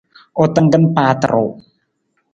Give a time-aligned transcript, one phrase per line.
[0.43, 1.49] U tangkang paata ruu.